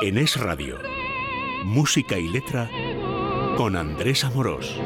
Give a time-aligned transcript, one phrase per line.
[0.00, 0.78] En Es Radio,
[1.64, 2.70] música y letra
[3.56, 4.78] con Andrés Amorós.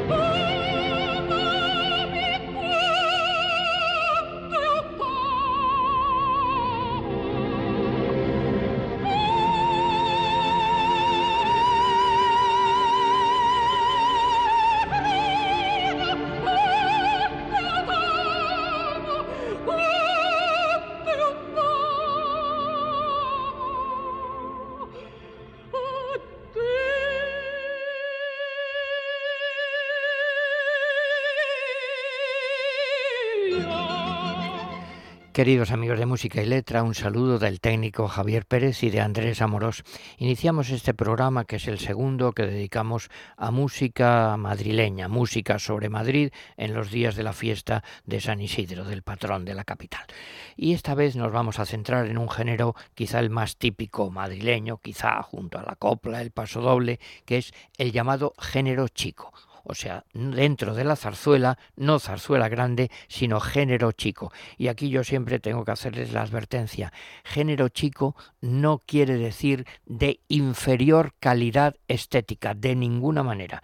[35.43, 39.41] Queridos amigos de Música y Letra, un saludo del técnico Javier Pérez y de Andrés
[39.41, 39.83] Amorós.
[40.17, 46.31] Iniciamos este programa que es el segundo que dedicamos a música madrileña, música sobre Madrid
[46.55, 50.05] en los días de la fiesta de San Isidro, del patrón de la capital.
[50.55, 54.77] Y esta vez nos vamos a centrar en un género quizá el más típico madrileño,
[54.77, 59.33] quizá junto a la copla, el paso doble, que es el llamado género chico
[59.63, 64.31] o sea, dentro de la zarzuela, no zarzuela grande, sino género chico.
[64.57, 66.91] Y aquí yo siempre tengo que hacerles la advertencia.
[67.23, 73.63] Género chico no quiere decir de inferior calidad estética, de ninguna manera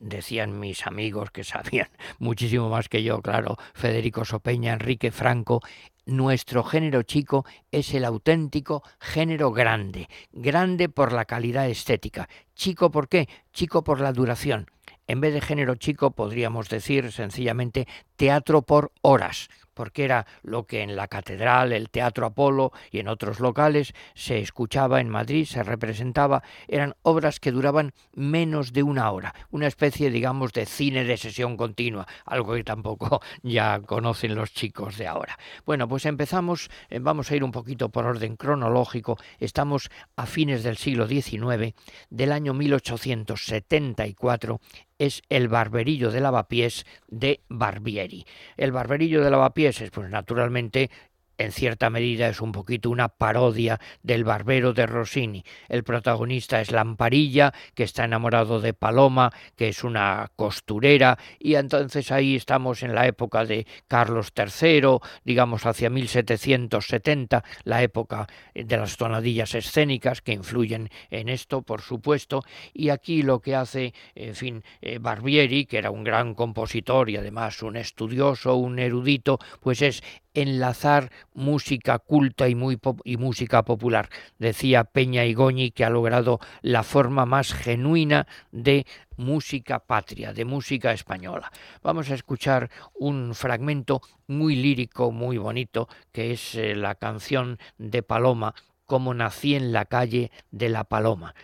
[0.00, 1.88] decían mis amigos que sabían
[2.20, 5.60] muchísimo más que yo, claro, Federico Sopeña, Enrique Franco,
[6.06, 12.28] nuestro género chico es el auténtico género grande, grande por la calidad estética.
[12.54, 13.28] Chico, ¿por qué?
[13.52, 14.70] Chico por la duración.
[15.08, 20.82] En vez de género chico podríamos decir sencillamente teatro por horas, porque era lo que
[20.82, 25.62] en la catedral, el Teatro Apolo y en otros locales se escuchaba en Madrid, se
[25.62, 31.16] representaba, eran obras que duraban menos de una hora, una especie, digamos, de cine de
[31.16, 35.38] sesión continua, algo que tampoco ya conocen los chicos de ahora.
[35.64, 40.64] Bueno, pues empezamos, eh, vamos a ir un poquito por orden cronológico, estamos a fines
[40.64, 41.72] del siglo XIX,
[42.10, 44.60] del año 1874,
[44.98, 48.26] es el barberillo de lavapiés de Barbieri.
[48.56, 50.90] El barberillo de lavapiés es pues naturalmente
[51.38, 55.44] en cierta medida es un poquito una parodia del barbero de Rossini.
[55.68, 62.10] El protagonista es Lamparilla, que está enamorado de Paloma, que es una costurera, y entonces
[62.10, 68.96] ahí estamos en la época de Carlos III, digamos hacia 1770, la época de las
[68.96, 72.42] tonadillas escénicas que influyen en esto, por supuesto,
[72.74, 77.16] y aquí lo que hace, en fin, eh, Barbieri, que era un gran compositor y
[77.16, 80.02] además un estudioso, un erudito, pues es
[80.42, 84.08] enlazar música culta y, muy y música popular.
[84.38, 90.92] Decía Peña Igoñi que ha logrado la forma más genuina de música patria, de música
[90.92, 91.50] española.
[91.82, 98.02] Vamos a escuchar un fragmento muy lírico, muy bonito, que es eh, la canción de
[98.02, 98.54] Paloma,
[98.86, 101.34] Como nací en la calle de la Paloma.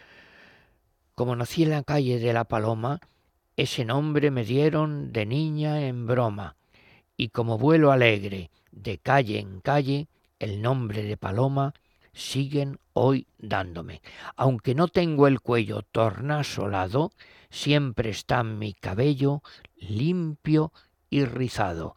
[1.14, 3.00] Como nací en la calle de la Paloma,
[3.56, 6.56] ese nombre me dieron de niña en broma,
[7.16, 10.08] y como vuelo alegre, de calle en calle,
[10.38, 11.72] el nombre de Paloma
[12.12, 14.02] siguen hoy dándome.
[14.36, 17.12] Aunque no tengo el cuello tornasolado,
[17.50, 19.42] siempre está mi cabello
[19.76, 20.72] limpio
[21.10, 21.96] y rizado.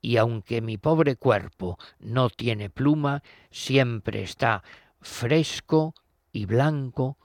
[0.00, 4.62] Y aunque mi pobre cuerpo no tiene pluma, siempre está
[5.00, 5.94] fresco
[6.32, 7.16] y blanco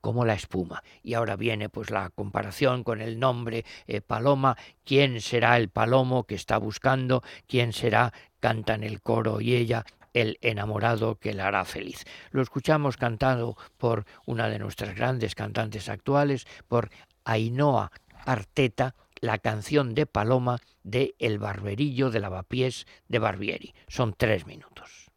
[0.00, 0.82] como la espuma.
[1.02, 6.24] Y ahora viene pues la comparación con el nombre eh, Paloma, quién será el palomo
[6.24, 9.84] que está buscando, quién será, cantan el coro y ella,
[10.14, 12.04] el enamorado que la hará feliz.
[12.30, 16.90] Lo escuchamos cantado por una de nuestras grandes cantantes actuales, por
[17.24, 17.92] Ainhoa
[18.24, 23.74] Arteta, la canción de Paloma de El barberillo de lavapiés de Barbieri.
[23.88, 25.10] Son tres minutos.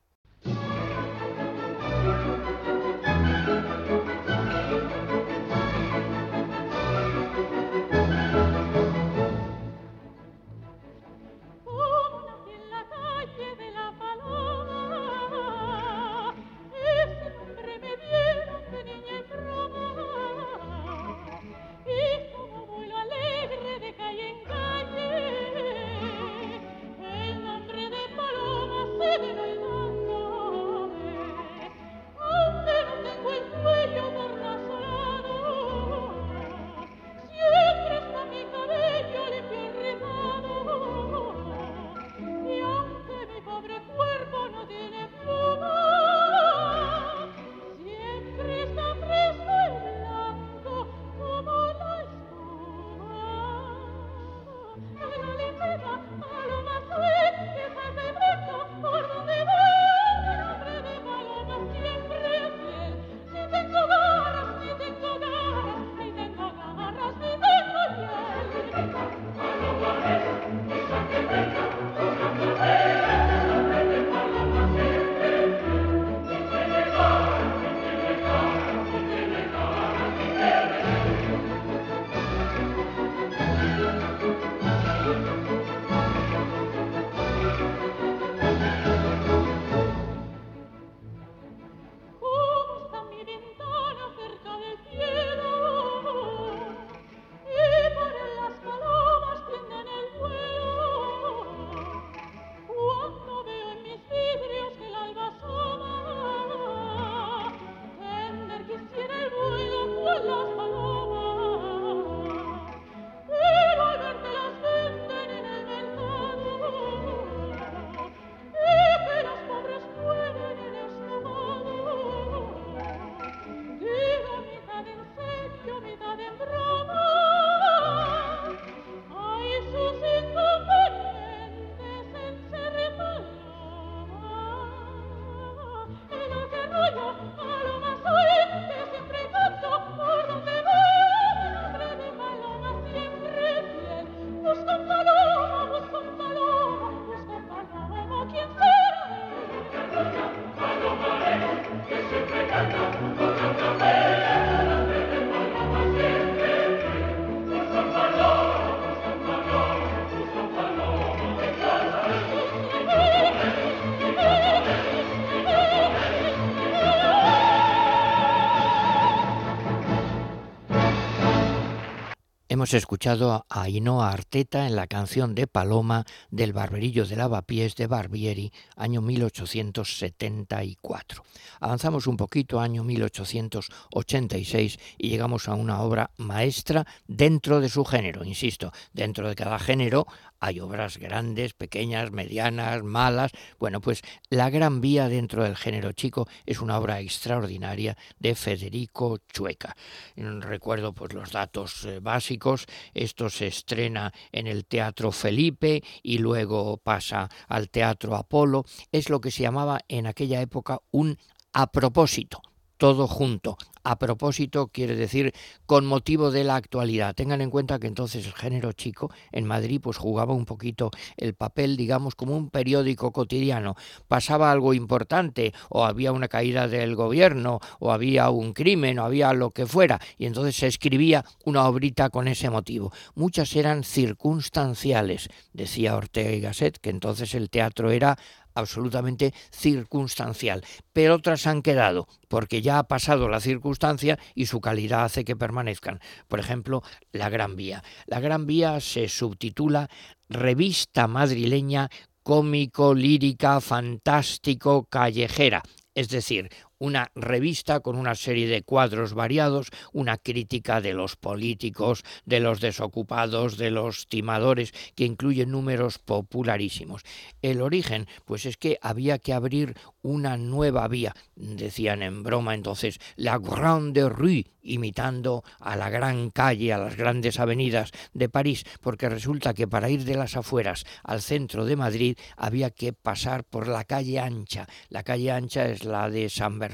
[172.61, 177.87] Hemos escuchado a Ainhoa Arteta en la canción de Paloma del Barberillo de Lavapiés de
[177.87, 181.23] Barbieri, año 1874.
[181.59, 188.23] Avanzamos un poquito, año 1886, y llegamos a una obra maestra dentro de su género.
[188.23, 190.05] Insisto, dentro de cada género
[190.41, 193.31] hay obras grandes, pequeñas, medianas, malas.
[193.59, 199.19] Bueno, pues La Gran Vía dentro del género chico es una obra extraordinaria de Federico
[199.31, 199.77] Chueca.
[200.15, 202.65] Recuerdo pues los datos eh, básicos.
[202.93, 208.65] Esto se estrena en el Teatro Felipe y luego pasa al Teatro Apolo.
[208.91, 211.17] Es lo que se llamaba en aquella época un
[211.53, 212.41] a propósito
[212.81, 213.59] todo junto.
[213.83, 215.33] A propósito, quiere decir
[215.67, 217.13] con motivo de la actualidad.
[217.13, 221.35] Tengan en cuenta que entonces el género chico en Madrid pues jugaba un poquito el
[221.35, 223.75] papel, digamos, como un periódico cotidiano.
[224.07, 229.31] Pasaba algo importante, o había una caída del gobierno, o había un crimen, o había
[229.33, 232.91] lo que fuera, y entonces se escribía una obrita con ese motivo.
[233.13, 238.17] Muchas eran circunstanciales, decía Ortega y Gasset, que entonces el teatro era
[238.53, 240.63] absolutamente circunstancial,
[240.93, 245.35] pero otras han quedado porque ya ha pasado la circunstancia y su calidad hace que
[245.35, 245.99] permanezcan.
[246.27, 247.83] Por ejemplo, La Gran Vía.
[248.05, 249.89] La Gran Vía se subtitula
[250.29, 251.89] Revista Madrileña
[252.23, 255.63] cómico, lírica, fantástico, callejera,
[255.95, 256.49] es decir,
[256.81, 262.59] una revista con una serie de cuadros variados, una crítica de los políticos, de los
[262.59, 267.03] desocupados, de los timadores, que incluye números popularísimos.
[267.43, 272.99] El origen, pues es que había que abrir una nueva vía, decían en broma entonces,
[273.15, 279.09] la Grande Rue, imitando a la gran calle, a las grandes avenidas de París, porque
[279.09, 283.67] resulta que para ir de las afueras al centro de Madrid había que pasar por
[283.67, 284.67] la calle ancha.
[284.89, 286.70] La calle ancha es la de San Bernardo,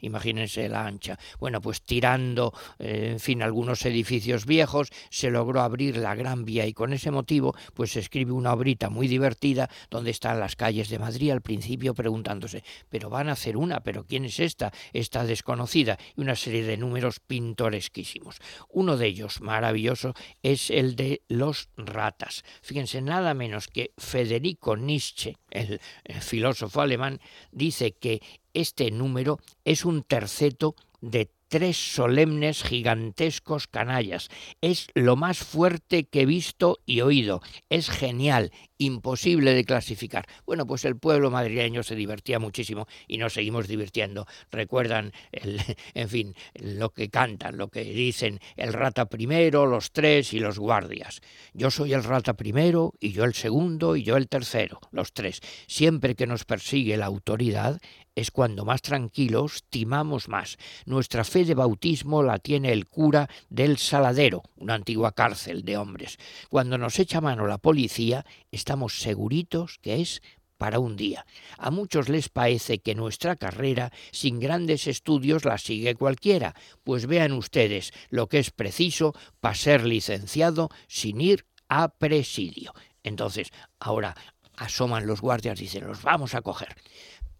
[0.00, 1.18] imagínense la ancha.
[1.38, 6.66] Bueno, pues tirando, eh, en fin, algunos edificios viejos, se logró abrir la gran vía
[6.66, 10.98] y con ese motivo, pues escribe una obrita muy divertida donde están las calles de
[10.98, 14.72] Madrid al principio preguntándose, pero van a hacer una, pero ¿quién es esta?
[14.92, 18.38] Esta desconocida y una serie de números pintoresquísimos.
[18.70, 22.44] Uno de ellos, maravilloso, es el de los ratas.
[22.62, 25.80] Fíjense, nada menos que Federico Nietzsche, el,
[26.20, 27.20] filósofo alemán,
[27.52, 28.20] dice que
[28.54, 34.28] este número es un terceto de tres solemnes gigantescos canallas.
[34.60, 37.42] Es lo más fuerte que he visto y oído.
[37.68, 40.26] Es genial, imposible de clasificar.
[40.46, 44.26] Bueno, pues el pueblo madrileño se divertía muchísimo y nos seguimos divirtiendo.
[44.50, 45.12] Recuerdan,
[45.94, 50.58] en fin, lo que cantan, lo que dicen el rata primero, los tres y los
[50.58, 51.20] guardias.
[51.52, 55.40] Yo soy el rata primero y yo el segundo y yo el tercero, los tres.
[55.68, 57.80] Siempre que nos persigue la autoridad
[58.14, 60.56] es cuando más tranquilos timamos más.
[60.86, 66.18] Nuestra fe de bautismo la tiene el cura del Saladero, una antigua cárcel de hombres.
[66.48, 70.22] Cuando nos echa mano la policía, estamos seguritos que es
[70.56, 71.26] para un día.
[71.58, 76.54] A muchos les parece que nuestra carrera sin grandes estudios la sigue cualquiera,
[76.84, 82.72] pues vean ustedes lo que es preciso para ser licenciado sin ir a presidio.
[83.02, 84.14] Entonces, ahora
[84.56, 86.76] asoman los guardias y dicen, los vamos a coger.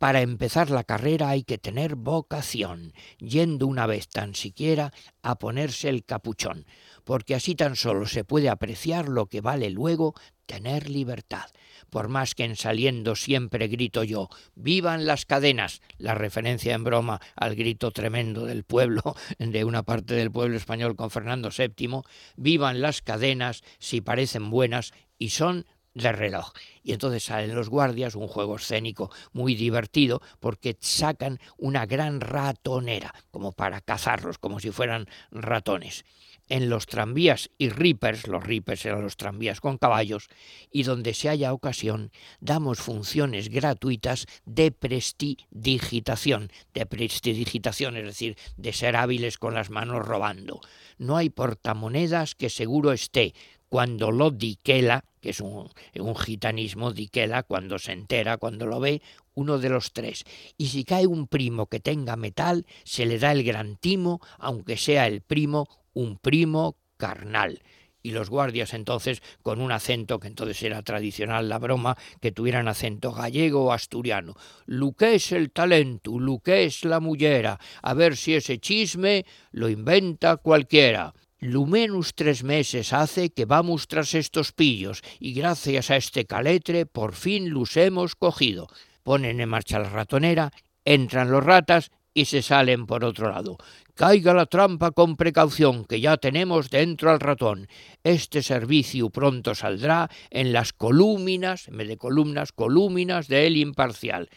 [0.04, 4.92] Para empezar la carrera hay que tener vocación, yendo una vez tan siquiera
[5.22, 6.66] a ponerse el capuchón,
[7.04, 10.12] porque así tan solo se puede apreciar lo que vale luego
[10.44, 11.46] tener libertad.
[11.88, 17.22] Por más que en saliendo siempre grito yo, vivan las cadenas, la referencia en broma
[17.34, 22.02] al grito tremendo del pueblo, de una parte del pueblo español con Fernando VII,
[22.36, 26.52] vivan las cadenas si parecen buenas y son de reloj.
[26.82, 33.14] Y entonces salen los guardias, un juego escénico muy divertido, porque sacan una gran ratonera,
[33.30, 36.04] como para cazarlos, como si fueran ratones.
[36.50, 40.28] En los tranvías y rippers, los rippers eran los tranvías con caballos,
[40.70, 42.10] y donde se haya ocasión,
[42.40, 50.04] damos funciones gratuitas de prestidigitación, de prestidigitación, es decir, de ser hábiles con las manos
[50.04, 50.60] robando.
[50.98, 53.34] No hay portamonedas que seguro esté,
[53.74, 59.02] cuando lo diquela, que es un, un, gitanismo, diquela, cuando se entera, cuando lo ve,
[59.34, 60.22] uno de los tres.
[60.56, 64.76] Y si cae un primo que tenga metal, se le da el gran timo, aunque
[64.76, 67.62] sea el primo, un primo carnal
[68.00, 72.68] y los guardias entonces con un acento que entonces era tradicional la broma, que tuvieran
[72.68, 74.36] acento gallego o asturiano.
[74.66, 79.26] Lu que es el talento, lu que es la mullera, a ver si ese chisme
[79.50, 81.12] lo inventa cualquiera.
[81.44, 87.12] Lumenus tres meses hace que vamos tras estos pillos y gracias a este caletre por
[87.12, 88.66] fin los hemos cogido.
[89.02, 90.50] Ponen en marcha la ratonera,
[90.86, 93.58] entran los ratas y se salen por otro lado.
[93.94, 97.68] Caiga la trampa con precaución, que ya tenemos dentro al ratón.
[98.02, 104.30] Este servicio pronto saldrá en las colúminas, en vez de columnas, colúminas de El Imparcial.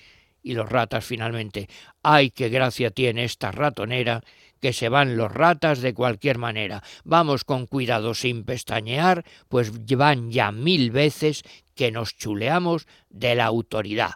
[0.44, 1.70] Y los ratas finalmente.
[2.04, 4.22] ¡Ay, qué gracia tiene esta ratonera!
[4.62, 6.84] Que se van los ratas de cualquier manera.
[7.04, 11.44] Vamos con cuidado sin pestañear, pues van ya mil veces
[11.76, 14.14] que nos chuleamos de la autoridad.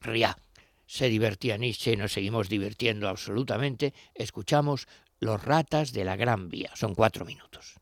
[0.00, 0.36] Ria.
[0.86, 3.94] Se divertía Nietzsche y nos seguimos divirtiendo absolutamente.
[4.14, 4.88] Escuchamos
[5.20, 6.70] Los ratas de la Gran Vía.
[6.74, 7.76] Son cuatro minutos.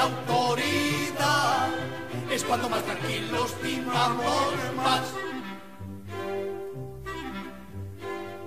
[0.00, 1.68] La autoridad,
[2.30, 5.02] es cuando más tranquilos timamos más.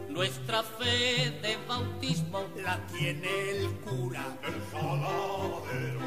[0.10, 6.00] Nuestra fe de bautismo la tiene el cura, el jaladero.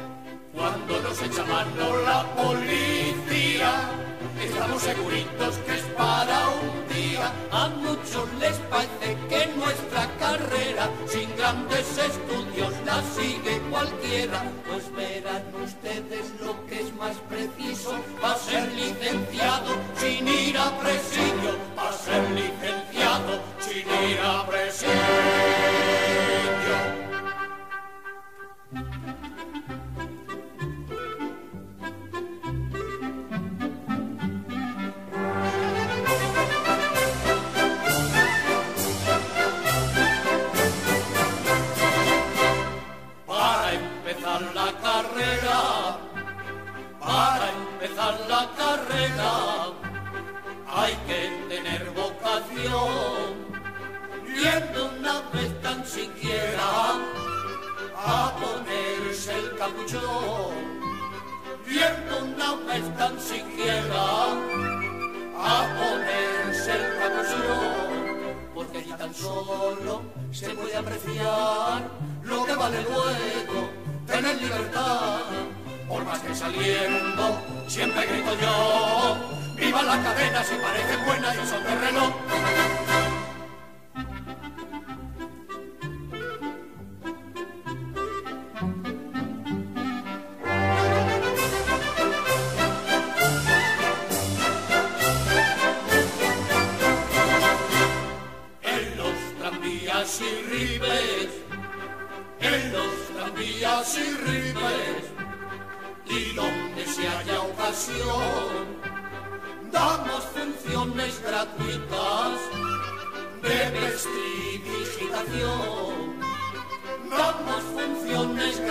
[0.53, 3.71] Cuando nos echa mano la policía,
[4.41, 6.26] estamos seguritos que es para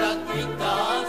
[0.07, 1.07] gratuitas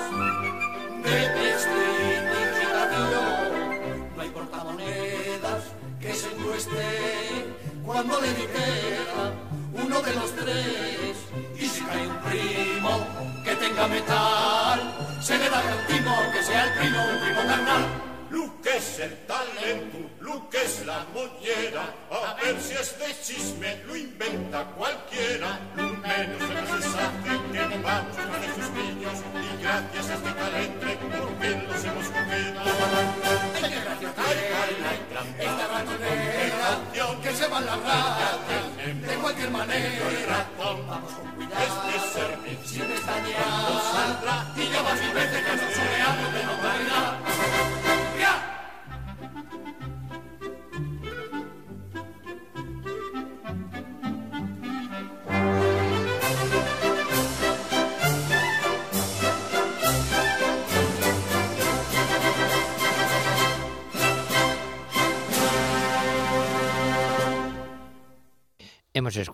[1.04, 4.16] de prestidigitación.
[4.16, 5.64] No hay portamonedas
[6.00, 6.86] que se encueste
[7.86, 9.34] cuando le dijera
[9.74, 11.18] uno de los tres.
[11.60, 13.06] Y si cae un primo
[13.44, 14.80] que tenga metal,
[15.22, 17.86] se le da el timo que sea el primo, un primo carnal.
[18.30, 23.16] Lu que es el talento, Lu que es la mollera, a ver si es de
[23.22, 23.77] chisme,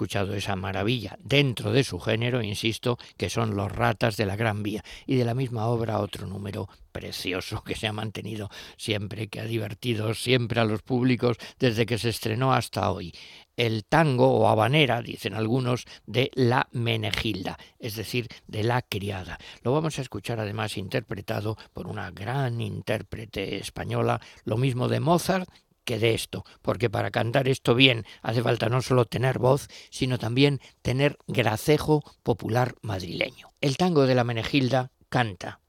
[0.04, 4.62] escuchado esa maravilla dentro de su género, insisto, que son los ratas de la Gran
[4.62, 4.84] Vía.
[5.06, 9.46] Y de la misma obra otro número precioso que se ha mantenido siempre, que ha
[9.46, 13.14] divertido siempre a los públicos desde que se estrenó hasta hoy.
[13.56, 19.38] El tango o habanera, dicen algunos, de la Menegilda, es decir, de la criada.
[19.62, 25.48] Lo vamos a escuchar además interpretado por una gran intérprete española, lo mismo de Mozart
[25.84, 30.18] que de esto, porque para cantar esto bien hace falta no solo tener voz, sino
[30.18, 33.52] también tener gracejo popular madrileño.
[33.62, 35.60] El tango de la Menegilda canta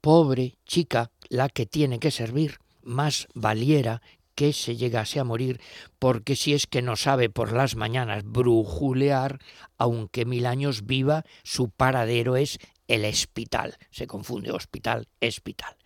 [0.00, 4.02] Pobre chica la que tiene que servir, más valiera
[4.34, 5.60] que se llegase a morir,
[5.98, 9.38] porque si es que no sabe por las mañanas brujulear,
[9.78, 13.76] aunque mil años viva, su paradero es el hospital.
[13.90, 15.76] Se confunde hospital, hospital.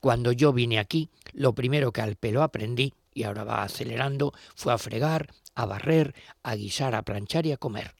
[0.00, 4.72] Cuando yo vine aquí, lo primero que al pelo aprendí, y ahora va acelerando, fue
[4.72, 5.26] a fregar,
[5.56, 7.96] a barrer, a guisar, a planchar y a comer.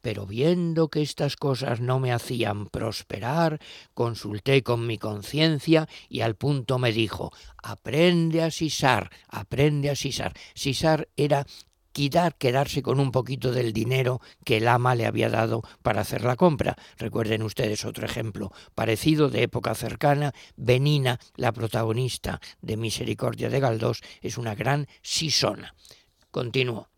[0.00, 3.58] Pero viendo que estas cosas no me hacían prosperar,
[3.94, 10.34] consulté con mi conciencia y al punto me dijo, aprende a sisar, aprende a sisar.
[10.54, 11.44] Sisar era
[11.92, 16.24] quitar, quedarse con un poquito del dinero que el ama le había dado para hacer
[16.24, 16.76] la compra.
[16.98, 20.32] Recuerden ustedes otro ejemplo parecido de época cercana.
[20.56, 25.74] Benina, la protagonista de Misericordia de Galdós, es una gran sisona.
[26.30, 26.88] Continúo.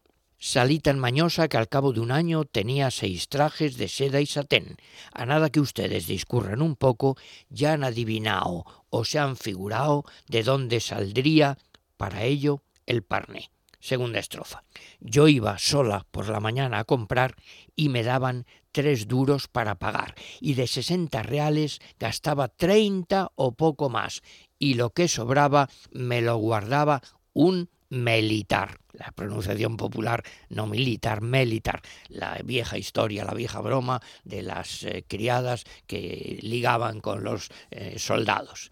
[0.44, 4.26] Salí tan mañosa que al cabo de un año tenía seis trajes de seda y
[4.26, 4.76] satén.
[5.12, 7.16] A nada que ustedes discurran un poco,
[7.48, 11.58] ya han adivinado o se han figurado de dónde saldría
[11.96, 13.51] para ello el parné.
[13.82, 14.62] Segunda estrofa.
[15.00, 17.34] Yo iba sola por la mañana a comprar
[17.74, 23.90] y me daban tres duros para pagar, y de sesenta reales gastaba treinta o poco
[23.90, 24.22] más,
[24.60, 28.78] y lo que sobraba me lo guardaba un militar.
[28.92, 31.82] La pronunciación popular no militar, militar.
[32.08, 37.98] La vieja historia, la vieja broma de las eh, criadas que ligaban con los eh,
[37.98, 38.70] soldados.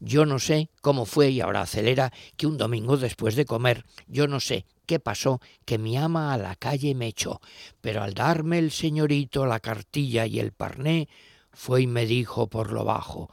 [0.00, 4.28] Yo no sé cómo fue, y ahora acelera, que un domingo después de comer, yo
[4.28, 7.40] no sé qué pasó, que mi ama a la calle me echó,
[7.80, 11.08] pero al darme el señorito la cartilla y el parné,
[11.52, 13.28] fue y me dijo por lo bajo,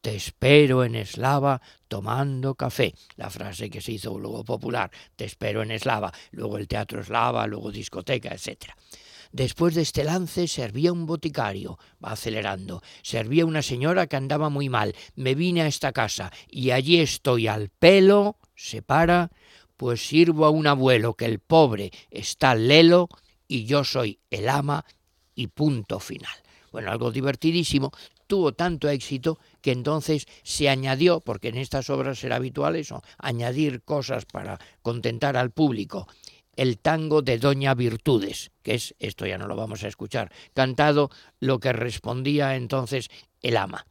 [0.00, 2.94] te espero en Eslava tomando café.
[3.16, 7.46] La frase que se hizo luego popular, te espero en Eslava, luego el teatro eslava,
[7.46, 8.76] luego discoteca, etcétera.
[9.32, 14.68] Después de este lance servía un boticario, va acelerando, servía una señora que andaba muy
[14.68, 19.30] mal, me vine a esta casa y allí estoy al pelo, se para,
[19.76, 23.08] pues sirvo a un abuelo que el pobre está lelo
[23.46, 24.84] y yo soy el ama
[25.36, 26.34] y punto final.
[26.72, 27.92] Bueno, algo divertidísimo,
[28.26, 33.82] tuvo tanto éxito que entonces se añadió, porque en estas obras era habitual eso, añadir
[33.82, 36.06] cosas para contentar al público
[36.56, 41.10] el tango de Doña Virtudes, que es, esto ya no lo vamos a escuchar, cantado
[41.38, 43.08] lo que respondía entonces
[43.42, 43.86] el ama.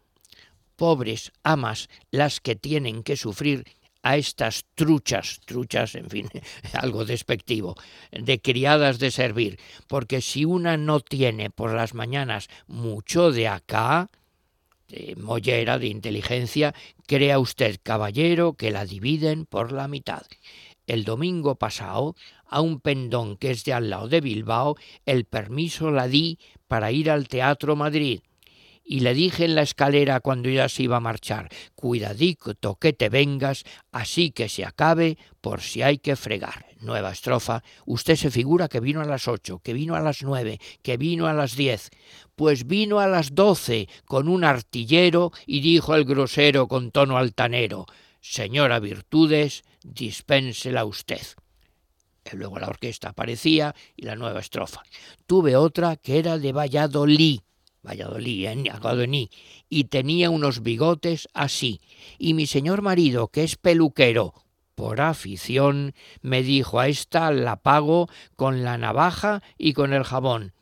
[0.76, 3.66] Pobres amas las que tienen que sufrir
[4.02, 6.30] a estas truchas, truchas, en fin,
[6.74, 7.76] algo despectivo,
[8.12, 14.10] de criadas de servir, porque si una no tiene por las mañanas mucho de acá,
[14.88, 16.74] de mollera, de inteligencia,
[17.06, 20.24] crea usted, caballero, que la dividen por la mitad.
[20.88, 22.16] El domingo pasado
[22.50, 26.92] a un pendón que es de al lado de Bilbao, el permiso la di para
[26.92, 28.22] ir al Teatro Madrid.
[28.84, 33.10] Y le dije en la escalera cuando ya se iba a marchar, cuidadito que te
[33.10, 36.66] vengas, así que se acabe por si hay que fregar.
[36.80, 40.60] Nueva estrofa, usted se figura que vino a las ocho, que vino a las nueve,
[40.82, 41.92] que vino a las diez.
[42.36, 47.86] Pues vino a las doce con un artillero y dijo el grosero con tono altanero,
[48.22, 51.22] Señora Virtudes, dispénsela usted
[52.36, 54.84] luego la orquesta aparecía y la nueva estrofa.
[55.26, 57.40] Tuve otra que era de Valladolid,
[57.82, 59.30] Valladolid, ¿eh?
[59.70, 61.82] y tenía unos bigotes así.
[62.18, 64.34] Y mi señor marido, que es peluquero,
[64.76, 70.54] por afición, me dijo a esta la pago con la navaja y con el jabón.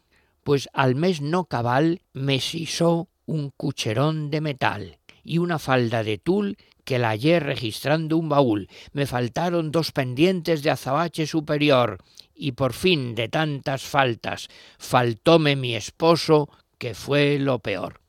[0.43, 6.17] Pues al mes no cabal me sisó un cucherón de metal y una falda de
[6.17, 8.69] tul que la hallé registrando un baúl.
[8.93, 11.97] Me faltaron dos pendientes de azabache superior
[12.33, 14.47] y por fin de tantas faltas
[14.79, 16.47] faltóme mi esposo,
[16.77, 17.99] que fue lo peor.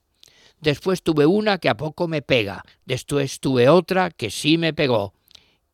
[0.61, 5.13] Después tuve una que a poco me pega, después tuve otra que sí me pegó.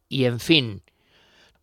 [0.08, 0.82] Y en fin,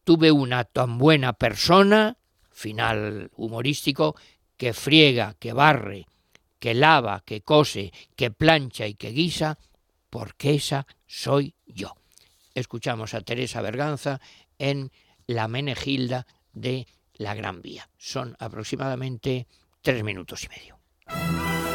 [0.03, 2.17] tuve una tan buena persona,
[2.51, 4.15] final humorístico,
[4.57, 6.05] que friega, que barre,
[6.59, 9.57] que lava, que cose, que plancha y que guisa,
[10.11, 11.95] porque esa soy yo.
[12.53, 14.21] Escuchamos a Teresa Berganza
[14.59, 14.91] en
[15.25, 17.89] La Menegilda de la Gran Vía.
[17.97, 19.47] Son aproximadamente
[19.81, 21.70] tres minutos y medio.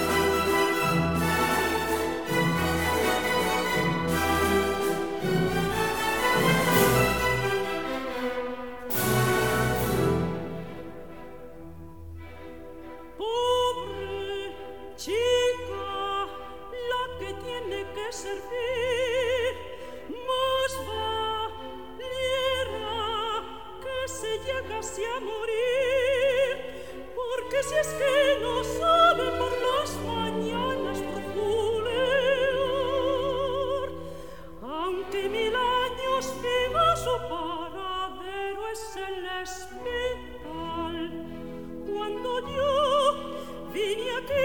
[43.76, 44.42] vine a te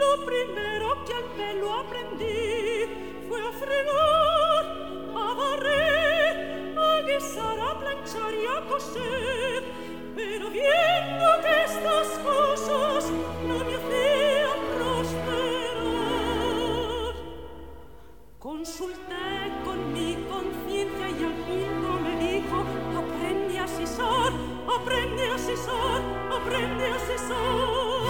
[0.00, 2.86] lo primero que al pelo aprendí
[3.28, 4.64] fue a fregar
[5.24, 6.34] a barrer
[6.86, 9.62] a guisar, a planchar y a coser.
[10.16, 13.10] Pero viendo que estas cosas
[13.48, 15.94] no me hacían prosperar
[18.38, 19.26] consulté
[19.64, 22.58] con mi conciencia y al mundo me dijo
[23.02, 24.32] aprende a sisar
[24.76, 26.00] aprende a sisar
[26.38, 28.03] aprende a sisar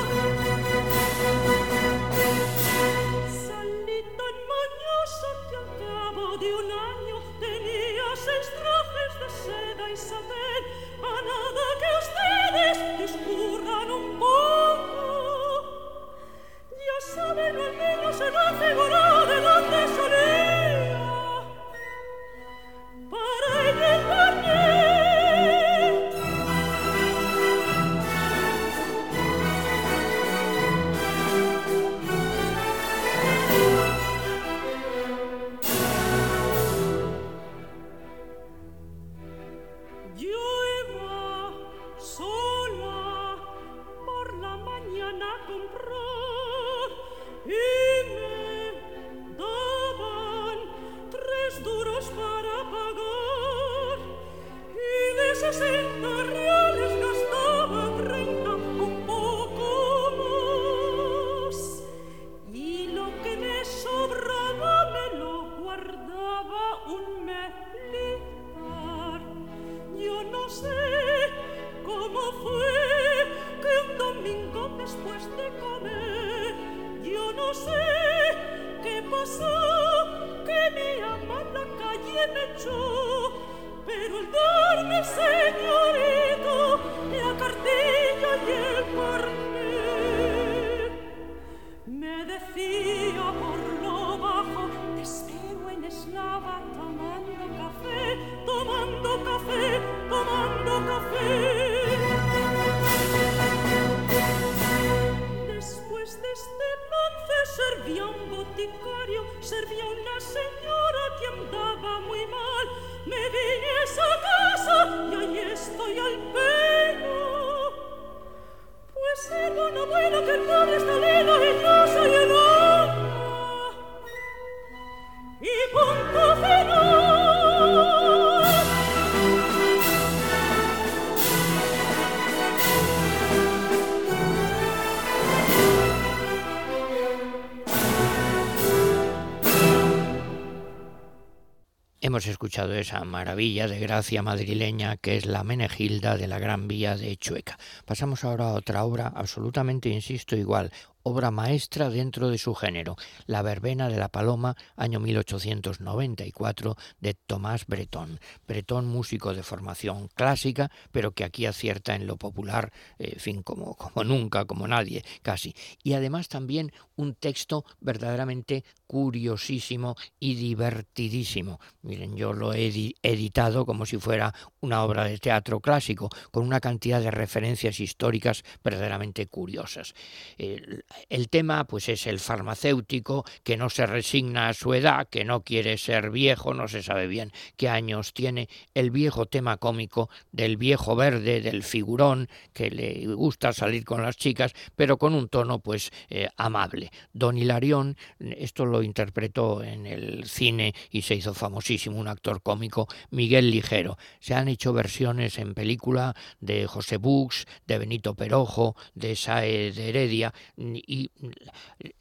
[142.44, 147.16] escuchado esa maravilla de gracia madrileña que es la Menegilda de la Gran Vía de
[147.16, 147.58] Chueca.
[147.86, 150.70] Pasamos ahora a otra obra absolutamente, insisto, igual,
[151.04, 157.66] obra maestra dentro de su género, La verbena de la paloma, año 1894, de Tomás
[157.66, 158.20] Bretón.
[158.46, 163.42] Bretón, músico de formación clásica, pero que aquí acierta en lo popular, eh, en fin,
[163.42, 165.54] como, como nunca, como nadie, casi.
[165.82, 171.58] Y además también un texto verdaderamente curiosísimo y divertidísimo.
[171.82, 176.60] Miren, yo lo he editado como si fuera una obra de teatro clásico, con una
[176.60, 179.94] cantidad de referencias históricas verdaderamente curiosas.
[180.38, 185.42] El tema pues es el farmacéutico que no se resigna a su edad, que no
[185.42, 190.56] quiere ser viejo, no se sabe bien qué años tiene, el viejo tema cómico del
[190.56, 195.58] viejo verde, del figurón que le gusta salir con las chicas, pero con un tono
[195.58, 196.92] pues eh, amable.
[197.12, 202.88] Don Hilarión, esto lo interpretó en el cine y se hizo famosísimo, un actor cómico,
[203.10, 203.98] Miguel Ligero.
[204.20, 209.88] Se han hecho versiones en película de José Bux, de Benito Perojo, de Sae de
[209.88, 211.10] Heredia y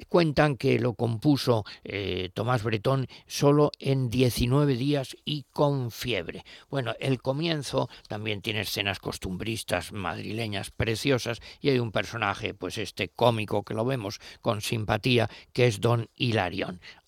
[0.10, 6.46] cuentan que lo compuso eh, Tomás Bretón solo en 19 días y con fiebre.
[6.70, 13.10] Bueno, el comienzo también tiene escenas costumbristas madrileñas preciosas y hay un personaje, pues este
[13.10, 16.10] cómico que lo vemos con simpatía, que es don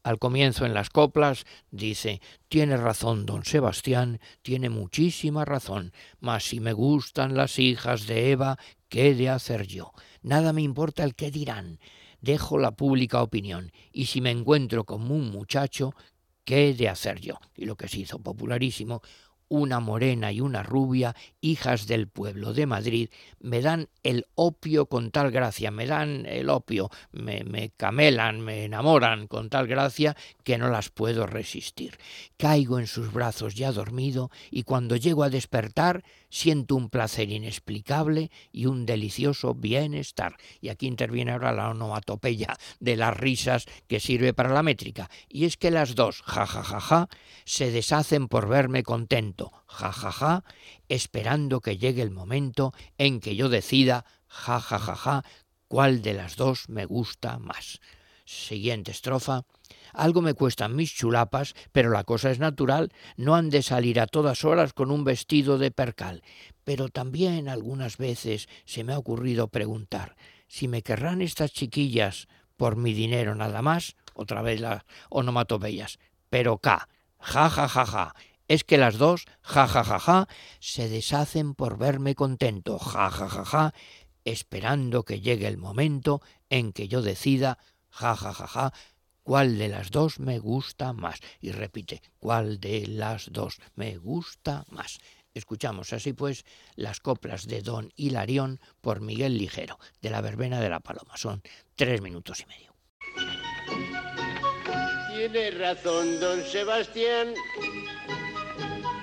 [0.03, 6.59] Al comienzo en las coplas dice, tiene razón don Sebastián, tiene muchísima razón, mas si
[6.59, 8.57] me gustan las hijas de Eva,
[8.89, 9.91] ¿qué he de hacer yo?
[10.21, 11.79] Nada me importa el qué dirán,
[12.21, 15.93] dejo la pública opinión, y si me encuentro como un muchacho,
[16.43, 17.39] ¿qué he de hacer yo?
[17.55, 19.01] Y lo que se hizo popularísimo,
[19.47, 25.11] una morena y una rubia, hijas del pueblo de Madrid, me dan el opio con
[25.11, 30.57] tal gracia, me dan el opio, me, me, camelan, me enamoran con tal gracia que
[30.57, 31.97] no las puedo resistir.
[32.37, 36.03] Caigo en sus brazos ya dormido y cuando llego a despertar
[36.35, 40.35] siento un placer inexplicable y un delicioso bienestar.
[40.59, 45.09] Y aquí interviene ahora la onomatopeya de las risas que sirve para la métrica.
[45.29, 47.07] Y es que las dos, ja, ja, ja, ja,
[47.45, 50.43] se deshacen por verme contento, ja, ja, ja,
[50.89, 55.23] esperando que llegue el momento en que yo decida, ja, ja, ja, ja,
[55.69, 57.79] cuál de las dos me gusta más.
[58.25, 59.45] Siguiente estrofa.
[59.95, 64.07] Algo me cuestan mis chulapas, pero la cosa es natural, no han de salir a
[64.07, 66.21] todas horas con un vestido de percal.
[66.63, 70.15] Pero también algunas veces se me ha ocurrido preguntar
[70.47, 72.27] si me querrán estas chiquillas
[72.57, 76.87] por mi dinero nada más, otra vez las onomatopeyas, pero K,
[77.19, 78.15] ja ja ja ja,
[78.47, 80.27] es que las dos, ja ja ja ja,
[80.59, 83.73] se deshacen por verme contento, ja ja ja ja,
[84.23, 87.57] esperando que llegue el momento en que yo decida,
[87.89, 88.73] ja ja ja ja,
[89.25, 91.19] cuál de las dos me gusta más.
[91.41, 94.99] Y repite, cuál de las dos me gusta más.
[95.33, 100.69] Escuchamos así pues las coplas de Don Hilarión por Miguel Ligero, de la verbena de
[100.69, 101.17] la Paloma.
[101.17, 101.41] Son
[101.75, 102.73] tres minutos y medio.
[105.09, 107.33] Tiene razón, don Sebastián.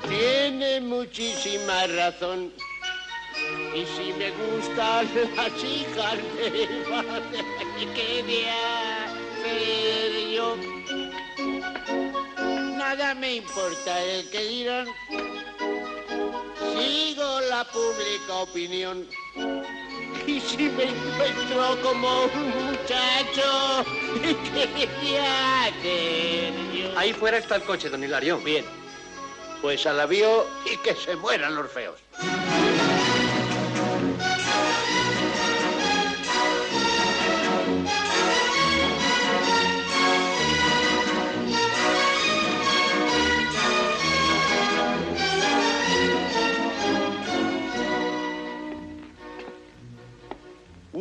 [0.08, 2.52] Tiene muchísima razón.
[3.74, 9.02] Y si me gustan las hijas de ¿qué día
[12.78, 14.86] Nada me importa el que dirán.
[16.74, 19.06] Sigo la pública opinión.
[20.26, 23.84] Y si me encuentro como un muchacho,
[24.54, 26.96] ¿qué hacer?
[26.96, 28.38] Ahí fuera está el coche, don Hilario.
[28.38, 28.64] Bien,
[29.60, 31.96] pues al avión y que se mueran los feos.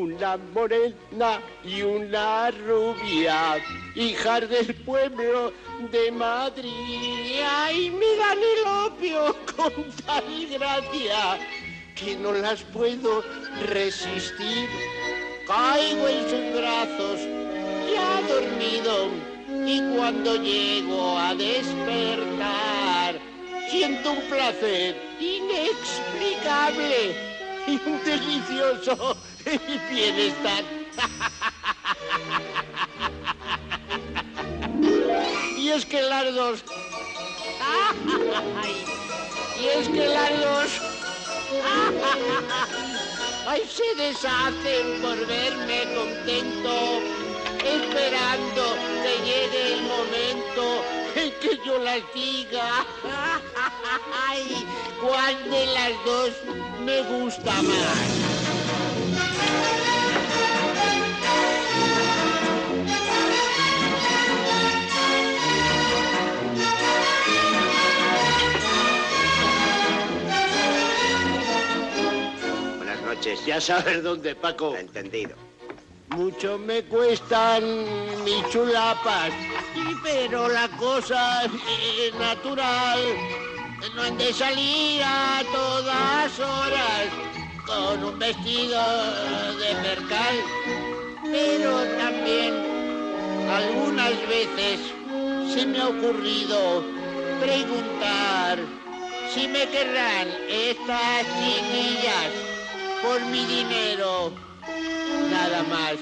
[0.01, 5.53] Una morena y una rubia, hijas del pueblo
[5.91, 7.43] de Madrid.
[7.47, 8.39] Ay, me dan
[8.87, 11.37] opio con tal gracia
[11.95, 13.23] que no las puedo
[13.67, 14.67] resistir.
[15.45, 17.19] Caigo en sus brazos,
[17.93, 19.11] ya dormido,
[19.67, 23.19] y cuando llego a despertar,
[23.69, 27.30] siento un placer inexplicable
[27.67, 29.17] y un delicioso
[29.89, 30.63] bienestar.
[35.57, 36.63] y es que las dos...
[39.59, 40.71] y es que las dos...
[43.47, 47.01] Ay, se deshacen por verme contento,
[47.65, 50.83] esperando que llegue el momento
[51.15, 52.85] en que yo las diga.
[54.29, 54.65] Ay,
[55.01, 56.31] ¿cuál de las dos
[56.85, 58.31] me gusta más?
[72.77, 73.45] Buenas noches.
[73.45, 74.75] Ya sabes dónde, Paco.
[74.75, 75.50] Entendido.
[76.15, 77.63] Mucho me cuestan
[78.25, 79.31] mis chulapas,
[80.03, 82.99] pero la cosa es natural.
[83.95, 87.07] No han de salir a todas horas
[87.65, 88.83] con un vestido
[89.57, 90.35] de percal,
[91.23, 92.53] pero también
[93.49, 94.79] algunas veces
[95.53, 96.83] se me ha ocurrido
[97.39, 98.59] preguntar
[99.33, 102.31] si me querrán estas chiquillas
[103.01, 104.33] por mi dinero,
[105.31, 105.95] nada más.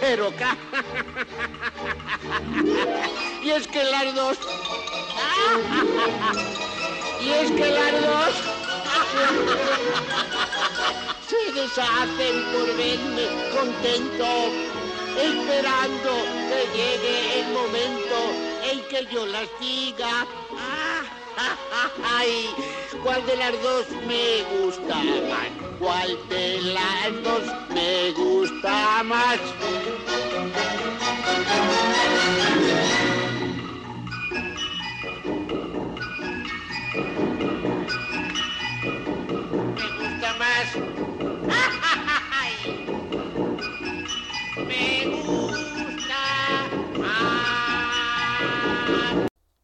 [0.00, 0.56] Pero ca...
[3.42, 4.38] y es que las dos...
[7.20, 8.34] y es que las dos...
[11.28, 14.28] se deshacen por verme contento,
[15.16, 16.12] esperando
[16.48, 18.18] que llegue el momento
[18.70, 20.14] en que yo las diga.
[22.04, 22.48] Ay,
[23.02, 25.48] ¿cuál de las dos me gusta más?
[25.78, 29.38] ¿Cuál de las dos me gusta más?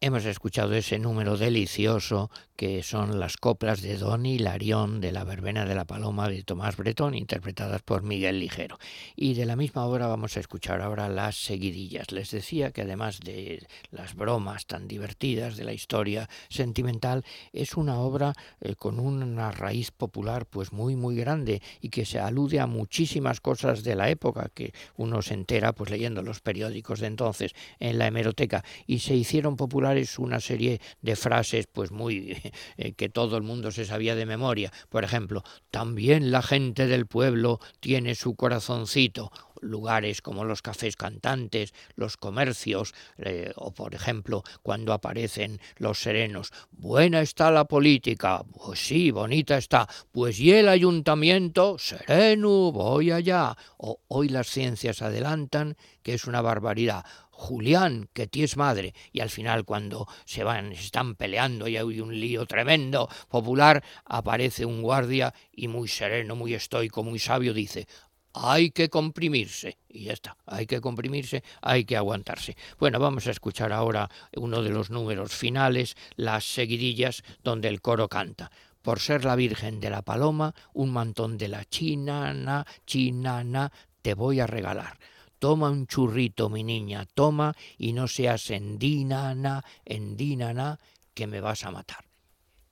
[0.03, 5.63] Hemos escuchado ese número delicioso que son las coplas de Don Hilarión de la Verbena
[5.65, 8.79] de la Paloma de Tomás Bretón, interpretadas por Miguel Ligero.
[9.15, 12.11] Y de la misma obra vamos a escuchar ahora las seguidillas.
[12.11, 17.99] Les decía que además de las bromas tan divertidas de la historia sentimental, es una
[17.99, 22.65] obra eh, con una raíz popular pues muy muy grande y que se alude a
[22.65, 27.53] muchísimas cosas de la época que uno se entera pues leyendo los periódicos de entonces
[27.79, 32.37] en la hemeroteca y se hicieron populares es una serie de frases pues muy
[32.77, 34.71] eh, que todo el mundo se sabía de memoria.
[34.89, 41.73] Por ejemplo, también la gente del pueblo tiene su corazoncito lugares como los cafés cantantes,
[41.95, 46.51] los comercios, eh, o por ejemplo cuando aparecen los serenos.
[46.71, 53.55] Buena está la política, pues sí, bonita está, pues y el ayuntamiento, sereno, voy allá.
[53.77, 57.05] O hoy las ciencias adelantan, que es una barbaridad.
[57.29, 61.77] Julián, que ti es madre, y al final cuando se van, se están peleando y
[61.77, 67.53] hay un lío tremendo popular, aparece un guardia y muy sereno, muy estoico, muy sabio
[67.53, 67.87] dice,
[68.33, 69.77] hay que comprimirse.
[69.89, 72.55] Y ya está, hay que comprimirse, hay que aguantarse.
[72.79, 78.07] Bueno, vamos a escuchar ahora uno de los números finales, las seguidillas, donde el coro
[78.07, 78.51] canta.
[78.81, 84.39] Por ser la Virgen de la Paloma, un mantón de la chinana, chinana, te voy
[84.39, 84.97] a regalar.
[85.41, 90.77] Toma un churrito, mi niña, toma, y no seas endinana, endinana,
[91.15, 92.05] que me vas a matar.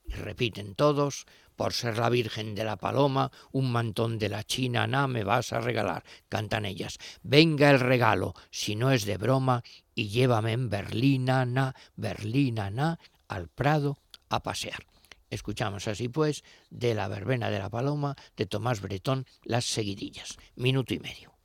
[0.05, 4.85] Y repiten todos, por ser la Virgen de la Paloma, un mantón de la China,
[4.85, 6.03] na, me vas a regalar.
[6.29, 6.99] Cantan ellas.
[7.23, 9.63] Venga el regalo, si no es de broma,
[9.95, 13.97] y llévame en Berlina, na, Berlina, na, al Prado
[14.29, 14.85] a pasear.
[15.31, 20.37] Escuchamos así pues de la verbena de la paloma de Tomás Bretón las seguidillas.
[20.55, 21.38] Minuto y medio.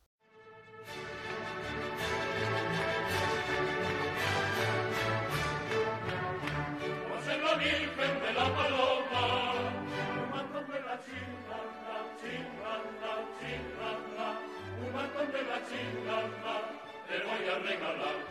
[17.74, 18.23] sing along.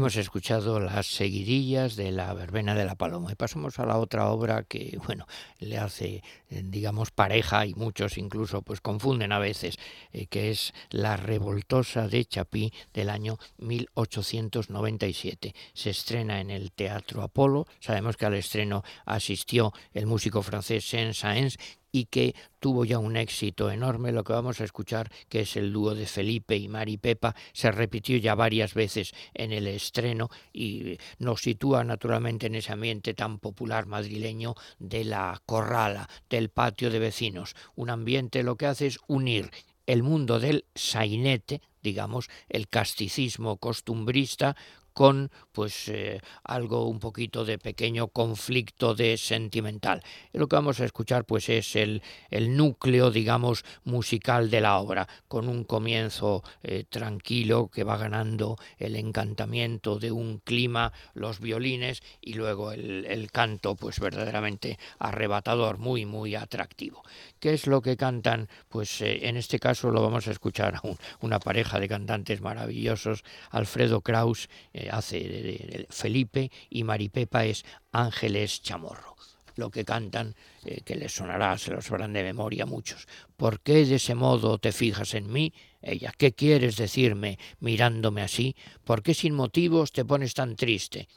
[0.00, 3.32] Hemos escuchado las seguidillas de la verbena de la paloma.
[3.32, 5.26] Y pasamos a la otra obra que, bueno,
[5.58, 6.22] le hace,
[6.64, 9.76] digamos, pareja y muchos incluso pues confunden a veces,
[10.12, 15.54] eh, que es La revoltosa de Chapí del año 1897.
[15.72, 17.66] Se estrena en el Teatro Apolo.
[17.80, 21.58] Sabemos que al estreno asistió el músico francés Saint-Saëns
[21.92, 24.12] y que tuvo ya un éxito enorme.
[24.12, 27.70] Lo que vamos a escuchar, que es el dúo de Felipe y Mari Pepa, se
[27.72, 33.38] repitió ya varias veces en el estreno y nos sitúa naturalmente en ese ambiente tan
[33.38, 37.54] popular madrileño de la corrala, del patio de vecinos.
[37.74, 39.50] Un ambiente lo que hace es unir
[39.86, 44.56] el mundo del sainete, digamos, el casticismo costumbrista,
[44.92, 50.02] con pues eh, algo un poquito de pequeño conflicto de sentimental.
[50.32, 55.08] lo que vamos a escuchar pues es el, el núcleo digamos musical de la obra
[55.28, 62.02] con un comienzo eh, tranquilo que va ganando el encantamiento de un clima los violines
[62.20, 67.02] y luego el, el canto pues verdaderamente arrebatador muy muy atractivo
[67.38, 68.48] ¿Qué es lo que cantan?
[68.68, 70.82] Pues eh, en este caso lo vamos a escuchar a
[71.20, 73.24] una pareja de cantantes maravillosos.
[73.50, 74.48] Alfredo Kraus
[74.90, 79.16] hace Felipe y Maripepa es Ángeles Chamorro.
[79.56, 83.06] Lo que cantan, eh, que les sonará, se los sabrán de memoria muchos.
[83.36, 85.52] ¿Por qué de ese modo te fijas en mí?
[85.82, 88.56] Ella, ¿qué quieres decirme mirándome así?
[88.84, 91.08] ¿Por qué sin motivos te pones tan triste?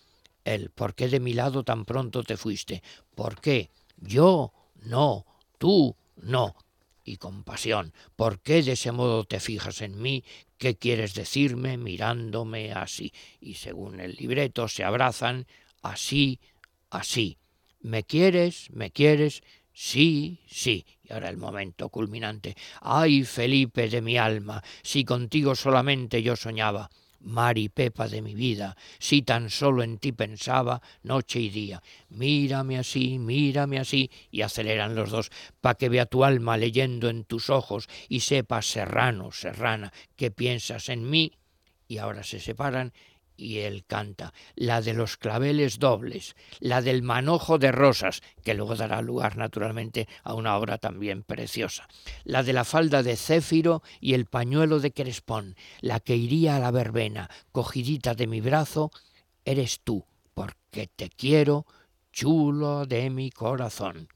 [0.43, 2.83] Él, ¿por qué de mi lado tan pronto te fuiste?
[3.15, 3.69] ¿Por qué?
[3.97, 4.51] Yo,
[4.83, 5.25] no,
[5.57, 6.55] tú, no.
[7.03, 7.93] Y compasión.
[8.15, 10.23] ¿Por qué de ese modo te fijas en mí?
[10.57, 13.13] ¿Qué quieres decirme mirándome así?
[13.39, 15.45] Y según el libreto se abrazan
[15.81, 16.39] así,
[16.89, 17.37] así.
[17.81, 18.69] ¿Me quieres?
[18.71, 19.43] ¿Me quieres?
[19.73, 20.85] Sí, sí.
[21.03, 22.55] Y ahora el momento culminante.
[22.81, 26.89] Ay, Felipe de mi alma, si contigo solamente yo soñaba.
[27.23, 31.81] Mari Pepa de mi vida, si tan solo en ti pensaba noche y día.
[32.09, 37.23] Mírame así, mírame así, y aceleran los dos, pa' que vea tu alma leyendo en
[37.23, 41.33] tus ojos y sepa, serrano, serrana, que piensas en mí.
[41.87, 42.93] Y ahora se separan
[43.35, 48.75] y él canta, la de los claveles dobles, la del manojo de rosas, que luego
[48.75, 51.87] dará lugar naturalmente a una obra también preciosa,
[52.23, 56.59] la de la falda de céfiro y el pañuelo de crespón, la que iría a
[56.59, 58.91] la verbena, cogidita de mi brazo,
[59.45, 61.65] eres tú, porque te quiero,
[62.11, 64.07] chulo de mi corazón.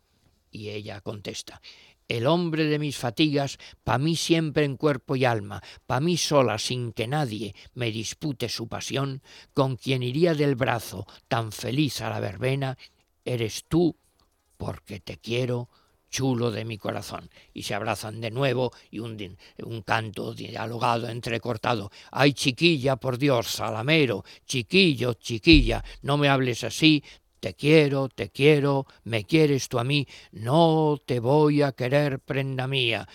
[0.51, 1.61] Y ella contesta,
[2.07, 6.57] el hombre de mis fatigas, pa' mí siempre en cuerpo y alma, pa' mí sola
[6.57, 9.21] sin que nadie me dispute su pasión,
[9.53, 12.77] con quien iría del brazo tan feliz a la verbena,
[13.25, 13.95] eres tú,
[14.57, 15.69] porque te quiero,
[16.09, 17.29] chulo de mi corazón.
[17.53, 21.91] Y se abrazan de nuevo y un, un canto dialogado, entrecortado.
[22.11, 27.03] Ay, chiquilla, por Dios, salamero, chiquillo, chiquilla, no me hables así,
[27.39, 32.67] te quiero, te quiero, me quieres tú a mí, no te voy a querer, prenda
[32.67, 33.07] mía.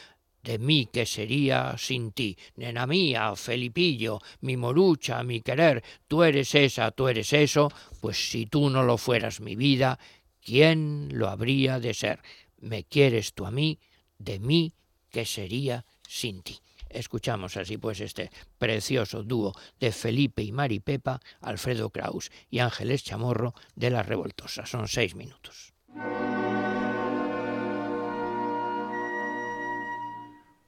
[0.43, 6.53] De mí que sería sin ti, nena mía, Felipillo, mi morucha, mi querer, tú eres
[6.57, 7.71] esa, tú eres eso,
[8.01, 10.01] pues si tú no lo fueras mi vida,
[10.41, 12.21] ¿quién lo habría de ser?
[12.59, 13.79] Me quieres tú a mí,
[14.19, 14.73] de mí
[15.11, 16.59] que sería sin ti.
[16.93, 23.05] Escuchamos así pues este precioso dúo de Felipe y Mari Pepa, Alfredo Kraus y Ángeles
[23.05, 24.67] Chamorro de La Revoltosa.
[24.67, 25.73] Son seis minutos.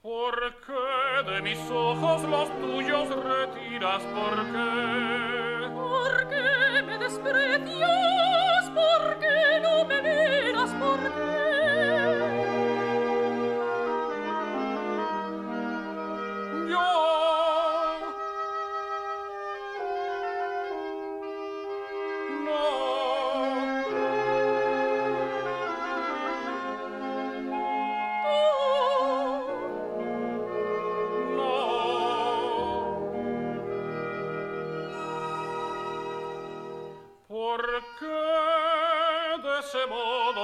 [0.02, 4.02] ¿Por qué de mis ojos los tuyos retiras?
[4.02, 5.68] ¿Por qué?
[5.72, 8.70] ¿Por qué me desprecias?
[8.70, 10.70] ¿Por qué no me miras?
[10.72, 11.43] ¿Por qué?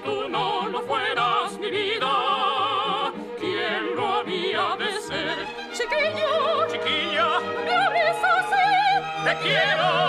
[0.00, 5.46] si tú no lo fueras, mi vida, ¿quién lo había de ser?
[5.72, 9.24] chiquillo, Chiquilla, me hables así.
[9.24, 9.99] te quiero, te quiero,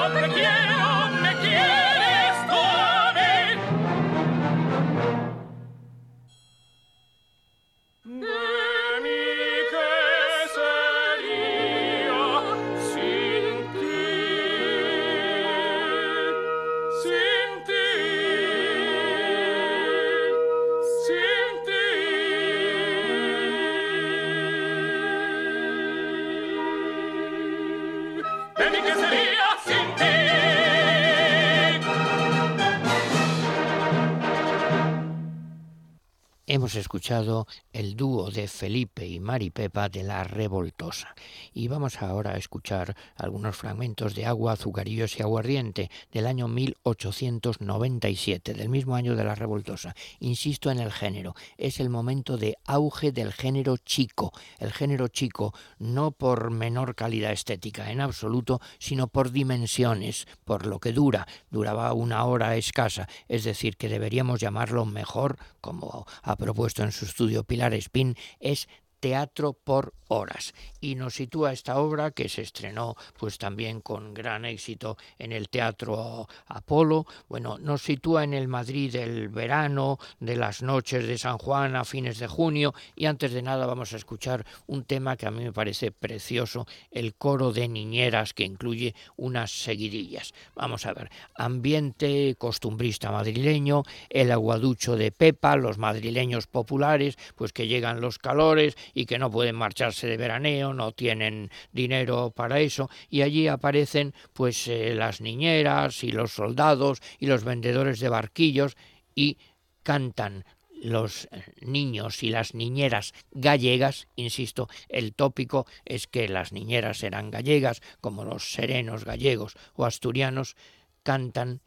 [36.72, 41.14] Hemos escuchado el dúo de Felipe y Mari Pepa de La Revoltosa.
[41.54, 48.54] Y vamos ahora a escuchar algunos fragmentos de Agua, Azucarillos y Aguardiente del año 1897,
[48.54, 49.94] del mismo año de La Revoltosa.
[50.22, 55.54] Insisto en el género, es el momento de auge del género chico, el género chico
[55.78, 61.92] no por menor calidad estética en absoluto, sino por dimensiones, por lo que dura, duraba
[61.92, 67.44] una hora escasa, es decir, que deberíamos llamarlo mejor, como ha propuesto en su estudio
[67.44, 68.70] Pilar Espín, es
[69.02, 70.54] teatro por horas.
[70.80, 75.50] Y nos sitúa esta obra que se estrenó pues también con gran éxito en el
[75.50, 81.38] Teatro Apolo, bueno, nos sitúa en el Madrid del verano, de las noches de San
[81.38, 82.74] Juan a fines de junio.
[82.96, 86.68] Y antes de nada vamos a escuchar un tema que a mí me parece precioso,
[86.92, 90.34] el coro de niñeras que incluye unas seguidillas.
[90.56, 97.68] Vamos a ver, ambiente costumbrista madrileño, el aguaducho de Pepa, los madrileños populares, pues que
[97.68, 102.90] llegan los calores y que no pueden marcharse de veraneo, no tienen dinero para eso,
[103.10, 108.76] y allí aparecen pues eh, las niñeras y los soldados y los vendedores de barquillos
[109.16, 109.38] y
[109.84, 110.46] cantan
[110.82, 111.30] los
[111.62, 118.26] niños y las niñeras gallegas, insisto, el tópico es que las niñeras eran gallegas, como
[118.26, 120.56] los serenos gallegos o asturianos,
[121.04, 121.62] cantan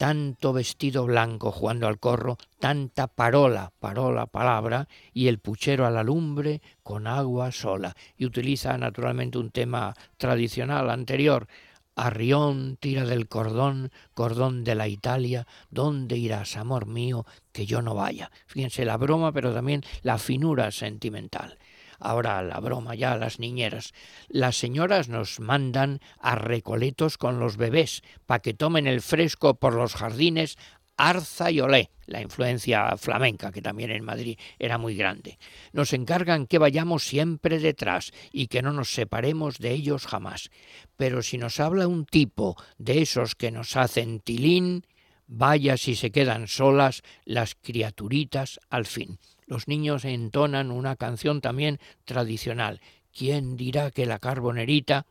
[0.00, 6.02] tanto vestido blanco jugando al corro, tanta parola, parola, palabra, y el puchero a la
[6.02, 7.94] lumbre con agua sola.
[8.16, 11.48] Y utiliza naturalmente un tema tradicional anterior.
[11.96, 17.94] Arrión, tira del cordón, cordón de la Italia, ¿dónde irás, amor mío, que yo no
[17.94, 18.30] vaya?
[18.46, 21.58] Fíjense la broma, pero también la finura sentimental.
[22.00, 23.92] Ahora la broma ya, las niñeras.
[24.28, 29.74] Las señoras nos mandan a recoletos con los bebés para que tomen el fresco por
[29.74, 30.56] los jardines
[31.00, 35.38] arza y olé, la influencia flamenca que también en Madrid era muy grande.
[35.72, 40.50] Nos encargan que vayamos siempre detrás y que no nos separemos de ellos jamás.
[40.96, 44.84] Pero si nos habla un tipo de esos que nos hacen tilín,
[45.26, 49.18] vaya si se quedan solas las criaturitas al fin.
[49.50, 52.80] Los niños entonan una canción también tradicional.
[53.12, 55.06] ¿Quién dirá que la carbonerita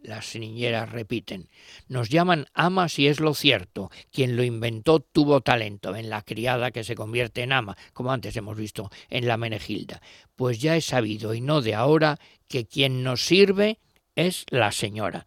[0.00, 1.48] Las niñeras repiten.
[1.86, 3.92] Nos llaman ama si es lo cierto.
[4.10, 8.36] Quien lo inventó tuvo talento en la criada que se convierte en ama, como antes
[8.36, 10.02] hemos visto en la Menegilda.
[10.34, 12.18] Pues ya he sabido, y no de ahora,
[12.48, 13.78] que quien nos sirve
[14.16, 15.26] es la señora.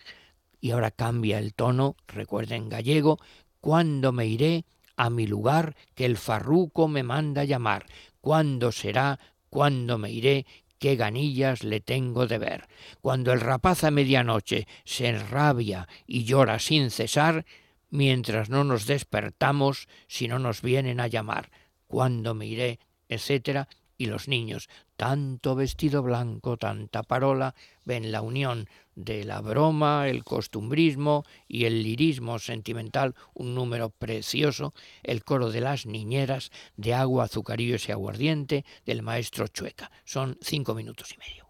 [0.60, 3.20] Y ahora cambia el tono, recuerden gallego,
[3.62, 4.66] cuando me iré
[4.99, 7.86] a mi lugar que el farruco me manda llamar,
[8.30, 9.19] cuándo será,
[9.49, 10.45] cuándo me iré,
[10.77, 12.67] qué ganillas le tengo de ver.
[13.01, 17.47] Cuando el rapaz a medianoche se enrabia y llora sin cesar,
[17.89, 21.49] mientras no nos despertamos si no nos vienen a llamar.
[21.88, 22.77] Cuándo me iré,
[23.07, 23.67] etcétera,
[23.97, 24.69] y los niños,
[25.00, 31.84] tanto vestido blanco, tanta parola, ven la unión de la broma, el costumbrismo y el
[31.84, 38.66] lirismo sentimental, un número precioso, el coro de las niñeras, de agua, azucarillo y aguardiente,
[38.86, 39.89] del maestro Chueca.
[40.04, 41.47] Son cinco minutos y medio.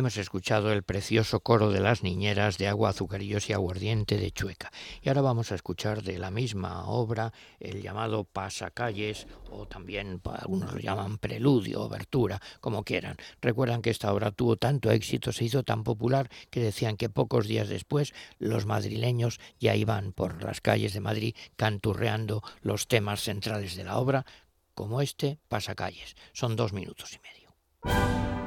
[0.00, 4.72] Hemos escuchado el precioso coro de las niñeras de agua, azucarillos y aguardiente de Chueca.
[5.02, 10.72] Y ahora vamos a escuchar de la misma obra el llamado Pasacalles, o también algunos
[10.72, 13.18] lo llaman preludio, obertura, como quieran.
[13.42, 17.46] Recuerdan que esta obra tuvo tanto éxito, se hizo tan popular, que decían que pocos
[17.46, 23.76] días después los madrileños ya iban por las calles de Madrid canturreando los temas centrales
[23.76, 24.24] de la obra,
[24.74, 26.16] como este Pasacalles.
[26.32, 28.39] Son dos minutos y medio.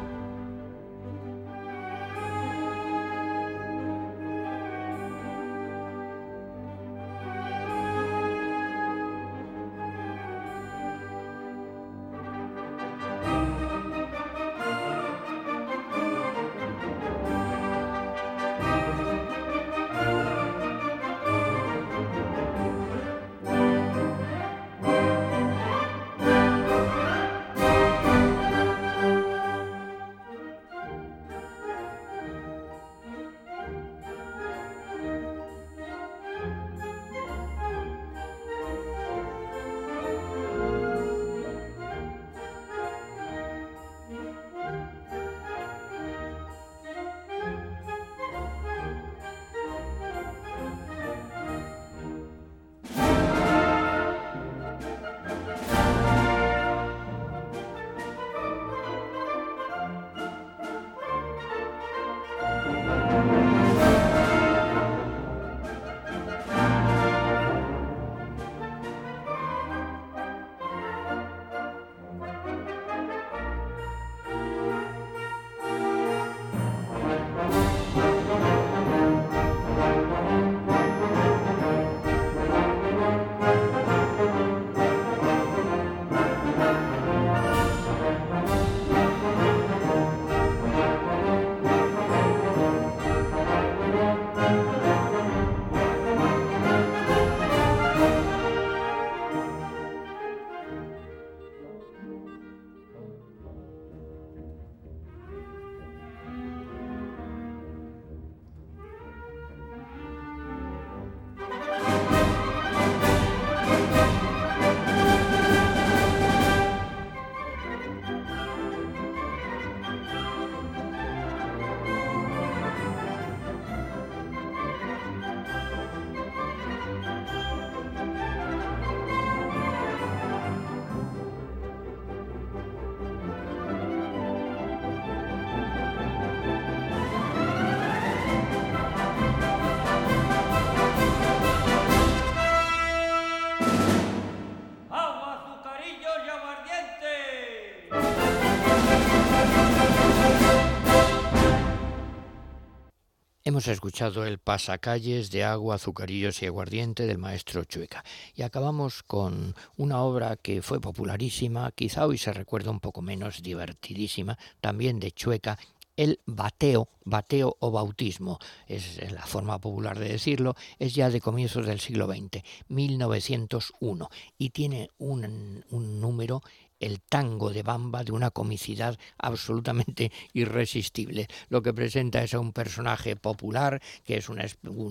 [153.53, 158.03] Hemos escuchado el pasacalles de agua, azucarillos y aguardiente del maestro Chueca.
[158.33, 163.43] Y acabamos con una obra que fue popularísima, quizá hoy se recuerda un poco menos,
[163.43, 165.59] divertidísima, también de Chueca,
[165.95, 171.67] el bateo, bateo o bautismo, es la forma popular de decirlo, es ya de comienzos
[171.67, 176.41] del siglo XX, 1901, y tiene un, un número
[176.83, 181.27] el tango de Bamba de una comicidad absolutamente irresistible.
[181.47, 184.39] Lo que presenta es a un personaje popular, que es un,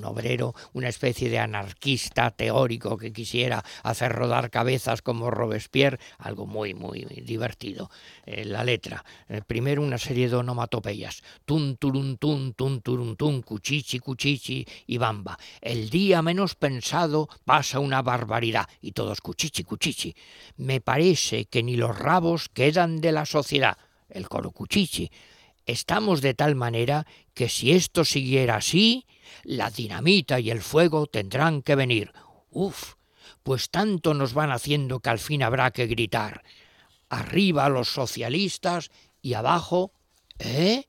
[0.04, 6.72] obrero, una especie de anarquista teórico que quisiera hacer rodar cabezas como Robespierre, algo muy,
[6.72, 7.90] muy divertido.
[8.24, 13.42] Eh, la letra, eh, primero una serie de onomatopeyas, tun turun tun, tun turun tun,
[13.42, 15.38] cuchichi, cuchichi y Bamba.
[15.60, 20.14] El día menos pensado pasa una barbaridad y todos cuchichi, cuchichi.
[20.56, 23.76] Me parece que ni los rabos quedan de la sociedad,
[24.08, 25.10] el corocuchichi.
[25.66, 29.04] Estamos de tal manera que si esto siguiera así,
[29.42, 32.12] la dinamita y el fuego tendrán que venir.
[32.50, 32.94] Uf,
[33.42, 36.44] pues tanto nos van haciendo que al fin habrá que gritar.
[37.08, 39.92] Arriba los socialistas y abajo,
[40.38, 40.86] ¿eh?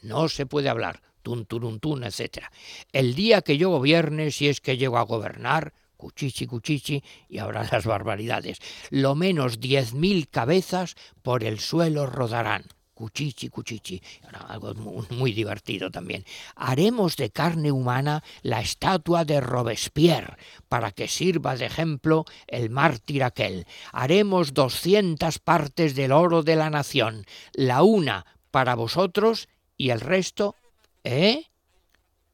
[0.00, 2.44] No se puede hablar, tun tun, etc.
[2.92, 7.66] El día que yo gobierne, si es que llego a gobernar, cuchichi, cuchichi, y ahora
[7.70, 8.58] las barbaridades.
[8.90, 12.64] Lo menos diez mil cabezas por el suelo rodarán.
[12.94, 14.00] Cuchichi, cuchichi.
[14.48, 14.72] algo
[15.10, 16.24] muy, divertido también.
[16.54, 20.38] Haremos de carne humana la estatua de Robespierre
[20.70, 23.66] para que sirva de ejemplo el mártir aquel.
[23.92, 30.56] Haremos doscientas partes del oro de la nación, la una para vosotros y el resto,
[31.04, 31.50] ¿eh?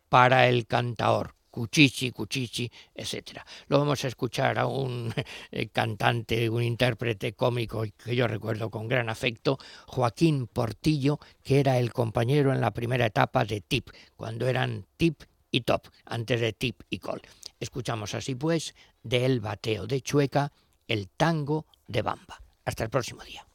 [0.08, 3.42] Para el cantaor Cuchichi, Cuchichi, etc.
[3.68, 5.12] Lo vamos a escuchar a un
[5.52, 11.78] eh, cantante, un intérprete cómico que yo recuerdo con gran afecto, Joaquín Portillo, que era
[11.78, 16.54] el compañero en la primera etapa de Tip, cuando eran Tip y Top, antes de
[16.54, 17.20] Tip y Col.
[17.60, 20.50] Escuchamos así pues del bateo de Chueca
[20.88, 22.40] el tango de Bamba.
[22.64, 23.46] Hasta el próximo día.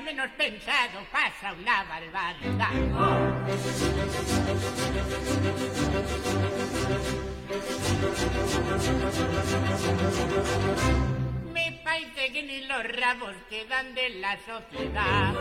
[0.00, 2.72] Menos pensado pasa una barbaridad.
[11.52, 15.34] Me parece que los rabos quedan de la sociedad.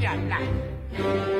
[0.00, 1.30] No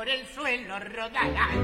[0.00, 1.60] por el suelo rodarán.